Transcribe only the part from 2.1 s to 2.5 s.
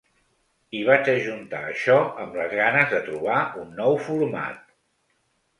amb